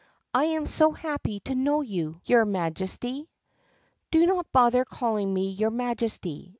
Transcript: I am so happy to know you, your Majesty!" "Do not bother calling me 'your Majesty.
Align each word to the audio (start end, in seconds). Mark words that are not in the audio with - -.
I 0.33 0.45
am 0.45 0.65
so 0.65 0.93
happy 0.93 1.41
to 1.41 1.53
know 1.53 1.81
you, 1.81 2.19
your 2.25 2.43
Majesty!" 2.43 3.29
"Do 4.09 4.25
not 4.25 4.51
bother 4.51 4.83
calling 4.83 5.31
me 5.31 5.51
'your 5.51 5.69
Majesty. 5.69 6.49